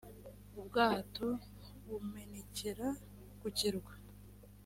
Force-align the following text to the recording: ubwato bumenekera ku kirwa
ubwato 0.59 1.27
bumenekera 1.87 2.87
ku 3.39 3.47
kirwa 3.57 3.93